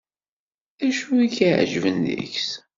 D 0.79 0.81
acu 0.89 1.09
ay 1.21 1.29
k-iɛejben 1.35 1.97
deg-s? 2.07 2.49